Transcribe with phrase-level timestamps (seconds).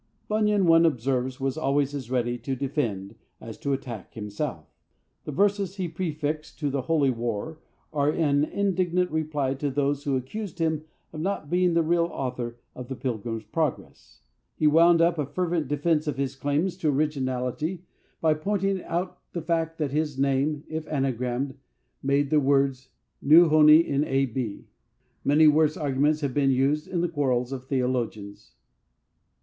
[0.27, 4.65] Bunyan, one observes, was always as ready to defend as to attack himself.
[5.25, 7.59] The verses he prefixed to The Holy War
[7.93, 12.57] are an indignant reply to those who accused him of not being the real author
[12.73, 14.21] of The Pilgrim's Progress.
[14.55, 17.83] He wound up a fervent defence of his claims to originality
[18.21, 21.57] by pointing out the fact that his name, if "anagrammed,"
[22.01, 22.89] made the words:
[23.21, 24.65] "NU HONY IN A B."
[25.23, 28.55] Many worse arguments have been used in the quarrels of theologians.